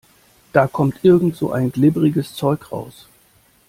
Da 0.51 0.65
kommt 0.65 1.03
irgend 1.05 1.35
so 1.35 1.51
ein 1.51 1.71
glibberiges 1.71 2.33
Zeug 2.33 2.71
raus. 2.71 3.05